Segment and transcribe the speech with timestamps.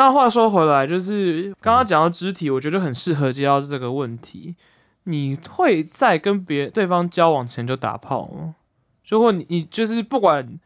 [0.00, 4.56] 那话说回来，就是刚刚讲到肢体，我觉得很适合接到这个问题。
[5.04, 8.54] 你会在跟别对方交往前就打炮吗？
[9.08, 10.58] 如果你你就是不管，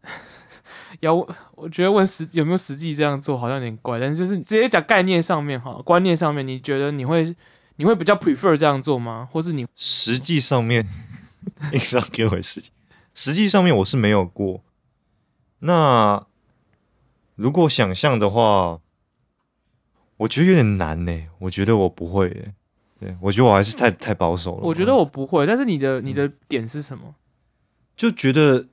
[1.00, 1.14] 要
[1.54, 7.36] 我觉得问实有没有实际这样做好像有点怪，但是就是直接讲概念上面哈，观念上面，你觉得你会
[7.76, 9.28] 你会比较 prefer 这样做吗？
[9.30, 10.88] 或是你实际上面
[11.70, 12.70] 你是要给我实际，
[13.12, 14.62] 实际上面我是没有过。
[15.58, 16.24] 那
[17.42, 18.78] 如果想象的话，
[20.16, 21.24] 我觉得有点难呢。
[21.40, 22.28] 我觉得我不会，
[23.00, 24.60] 对我觉得我还是太太保守了。
[24.62, 27.16] 我觉得我不会，但是你的你的点是什么？
[27.96, 28.66] 就觉得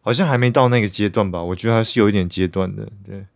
[0.00, 3.26] 好像还没到那个阶段吧，我觉得还是有一点阶段的，对。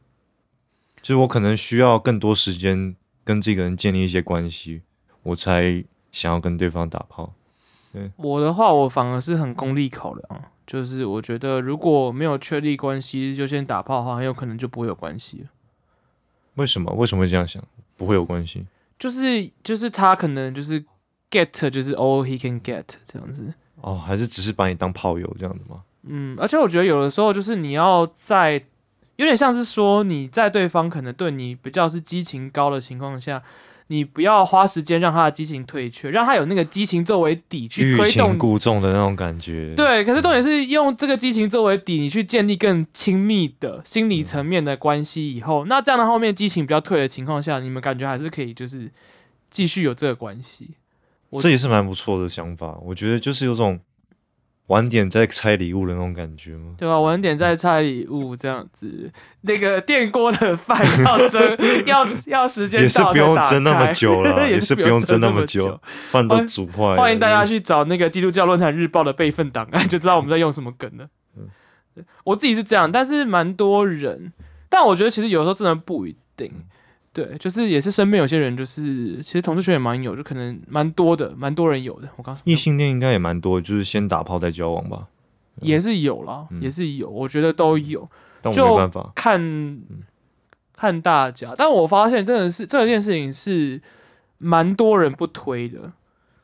[1.02, 4.80] 就是我可能需要更多时间跟这个人建立一些关系，
[5.24, 7.34] 我才想要跟对方打炮。
[7.92, 15.48] 对我的话，我反而是很功利考量，就是我觉得如果没有确立关系就先打炮的话，很有可能就不会有关系了。
[16.54, 16.92] 为什么？
[16.94, 17.62] 为什么会这样想？
[17.96, 18.66] 不会有关系？
[18.98, 20.82] 就是就是他可能就是
[21.30, 23.52] get 就是 all he can get 这样子。
[23.80, 25.82] 哦，还是只是把你当炮友这样子吗？
[26.04, 28.64] 嗯，而且我觉得有的时候就是你要在
[29.16, 33.42] 有点像是说你在对方可能对你比较是激情高的情况下，
[33.92, 39.74] 你不要花时间让他的激情退却，让他有那个激情作为底去推动故纵的那种感觉。
[39.76, 48.90] 对，可是重点是用这个激情作为底，你去建立更亲密的心理层面的关系以后，那这样的后面激情比较退的情况下，你们感觉还是可以就是
[49.50, 50.70] 继续有这个关系。
[51.38, 53.78] 这也是蛮不错的想法，我觉得就是有种
[54.72, 56.74] 晚点再拆礼物的那种感觉吗？
[56.78, 56.98] 对吧？
[56.98, 65.78] 晚点再拆礼物这样子，那个电锅的饭要蒸， 要要时间也是不用蒸那么久了，也是不用蒸那么久，
[66.10, 66.96] 饭都煮坏。
[66.96, 71.06] 欢迎大家去找那个基督教论坛日报的备份档案， 就知道我们在用什么梗了。
[72.24, 74.32] 我自己是这样，但是蛮多人，
[74.70, 76.50] 但我觉得其实有时候真的不一定。
[77.12, 82.08] 对，就是也是身边有些人，就是其实同事圈也蛮有，就可能蛮多的，蛮多人有的。
[82.16, 85.08] 我告诉你，异性恋应该也蛮多，就是先打炮再交往吧。
[85.60, 88.08] 也是有啦，也是有，我觉得都有。
[88.40, 89.78] 但我没办法看，
[90.74, 91.52] 看大家。
[91.54, 93.82] 但我发现真的是这件事情是
[94.38, 95.92] 蛮多人不推的，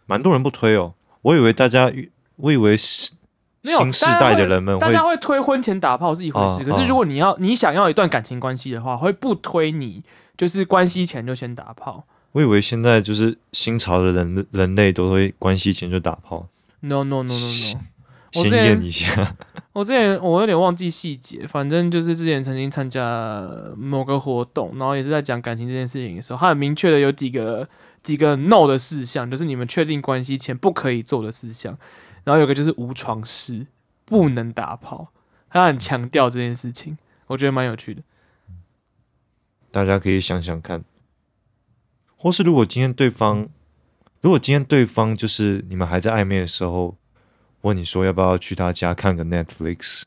[0.05, 0.93] 蛮多人不推哦。
[1.23, 1.91] 我以为大家，
[2.37, 3.13] 我以为是
[3.65, 6.63] 新世代的人们，大家会推婚前打炮是一回事。
[6.63, 10.05] 可是如果你要你想要一段感情关系的话，会不推你。
[10.39, 12.07] 就是关系前就先打炮。
[12.33, 16.49] 我以为现在就是新潮的人人类都会关系前就打炮。
[16.81, 17.81] No no no no no。
[18.31, 19.37] 先验一下。
[19.73, 27.67] 我之前我有点忘记细节，反正就是之前曾经参加某个活动，然后也是在讲感情这件事情的时候，他很明确的有几个
[28.03, 31.77] 几个 no 的事项，就是你们确定关系前不可以做的事项。
[32.25, 33.67] 然后有个就是无床事，
[34.05, 35.09] 不能打炮，
[35.49, 38.03] 他很强调这件事情，我觉得蛮有趣的。
[39.71, 40.83] 大家可以想想看，
[42.17, 43.49] 或是如果今天对方，
[44.21, 46.97] 如果今天对方就是你们还在暧昧的时候，
[47.61, 50.03] 问你说要不要去他家看个 Netflix，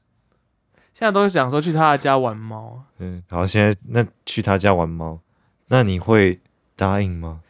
[0.93, 2.83] 现在都是想说去他的家玩猫。
[2.97, 5.19] 嗯，好，现在那去他家玩猫，
[5.67, 6.39] 那你会
[6.75, 7.41] 答应吗？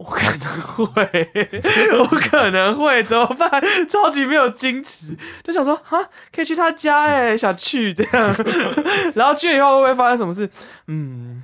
[0.00, 1.28] 我可能会，
[2.00, 3.62] 我可能会，怎么办？
[3.86, 6.02] 超级没有矜持，就想说哈，
[6.34, 8.34] 可以去他家哎， 想去这样，
[9.14, 10.48] 然后去了以后会不会发生什么事？
[10.86, 11.42] 嗯，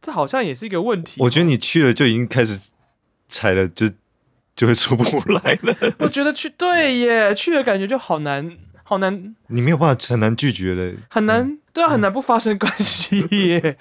[0.00, 1.20] 这好像也是一个问题。
[1.20, 2.58] 我觉得你去了就已经开始
[3.28, 3.86] 踩了，就
[4.56, 5.04] 就会出不
[5.34, 5.76] 来了。
[5.98, 13.76] 我觉得去对耶，去了感觉就好难，好难，你没有办法很难拒绝了，很难，对啊，很难不发生关系耶，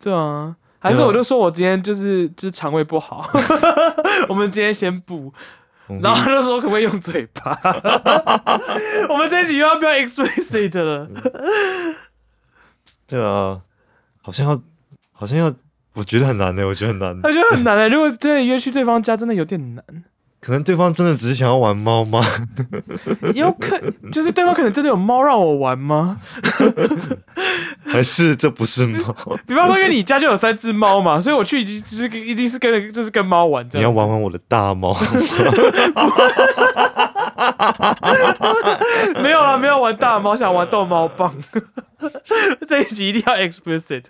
[0.00, 0.54] 对啊。
[0.80, 3.30] 还是我就说我今天就是就是肠胃不好，
[4.28, 5.32] 我们今天先补，
[6.02, 7.58] 然后他就说可不可以用嘴巴？
[9.10, 11.06] 我们这一集又要不要 explicit 了？
[13.06, 13.60] 对啊，
[14.22, 14.62] 好像要，
[15.12, 15.52] 好像要，
[15.92, 17.88] 我觉得很难的，我觉得很难，我觉得很难的。
[17.88, 19.84] 如果真的约去对方家，真的有点难。
[20.40, 22.24] 可能对方真的只是想要玩猫吗？
[23.34, 23.78] 有可
[24.10, 26.18] 就是对方可能真的有猫让我玩吗？
[27.86, 29.14] 还是这不是猫？
[29.46, 33.68] 比方说，因为你家就有三只猫嘛，所以我去只是一定是跟就是跟猫玩。
[33.72, 34.96] 你要玩玩我的大猫？
[39.22, 41.34] 没有啊，没有玩大猫，想玩逗猫棒。
[42.66, 44.04] 这一集一定要 explicit。